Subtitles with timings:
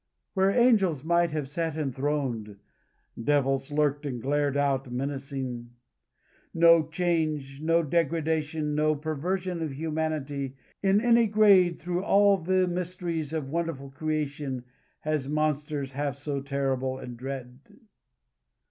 [0.33, 2.57] Where angels might have sat enthroned,
[3.23, 5.69] devils lurked, and glared out menacing.
[6.55, 13.31] No change, no degradation, no perversion of humanity, in any grade, through all the mysteries
[13.31, 14.63] of wonderful creation,
[15.01, 17.59] has monsters half so horrible and dread.